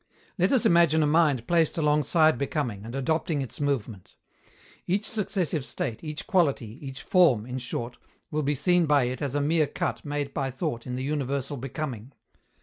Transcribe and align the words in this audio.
Let 0.39 0.51
us 0.51 0.65
imagine 0.65 1.03
a 1.03 1.05
mind 1.05 1.45
placed 1.45 1.77
alongside 1.77 2.35
becoming, 2.39 2.85
and 2.85 2.95
adopting 2.95 3.43
its 3.43 3.61
movement. 3.61 4.15
Each 4.87 5.07
successive 5.07 5.63
state, 5.63 6.03
each 6.03 6.25
quality, 6.25 6.79
each 6.81 7.03
form, 7.03 7.45
in 7.45 7.59
short, 7.59 7.99
will 8.31 8.41
be 8.41 8.55
seen 8.55 8.87
by 8.87 9.03
it 9.03 9.21
as 9.21 9.35
a 9.35 9.41
mere 9.41 9.67
cut 9.67 10.03
made 10.03 10.33
by 10.33 10.49
thought 10.49 10.87
in 10.87 10.95
the 10.95 11.03
universal 11.03 11.55
becoming. 11.55 12.13